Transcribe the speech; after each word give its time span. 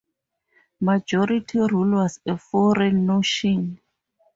Majority 0.79 1.59
rule 1.59 1.91
was 2.01 2.19
a 2.25 2.35
foreign 2.35 3.05
notion. 3.05 3.79